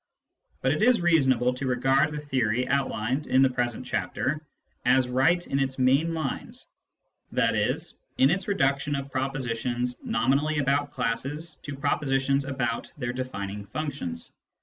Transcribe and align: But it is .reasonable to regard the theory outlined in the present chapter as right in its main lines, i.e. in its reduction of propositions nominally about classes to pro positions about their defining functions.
But 0.63 0.71
it 0.71 0.81
is 0.81 0.99
.reasonable 0.99 1.53
to 1.53 1.67
regard 1.67 2.11
the 2.11 2.17
theory 2.17 2.67
outlined 2.67 3.27
in 3.27 3.43
the 3.43 3.51
present 3.51 3.85
chapter 3.85 4.41
as 4.83 5.07
right 5.07 5.45
in 5.45 5.59
its 5.59 5.77
main 5.77 6.15
lines, 6.15 6.65
i.e. 7.37 7.77
in 8.17 8.31
its 8.31 8.47
reduction 8.47 8.95
of 8.95 9.11
propositions 9.11 9.99
nominally 10.03 10.57
about 10.57 10.89
classes 10.89 11.59
to 11.61 11.75
pro 11.75 11.99
positions 11.99 12.45
about 12.45 12.91
their 12.97 13.13
defining 13.13 13.67
functions. 13.67 14.31